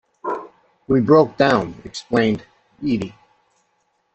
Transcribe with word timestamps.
"We 0.87 0.99
broke 0.99 1.37
down," 1.37 1.79
explained 1.85 2.43
Edie. 2.81 3.13